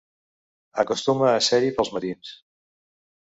[0.83, 2.33] Acostuma a ser-hi pels matins.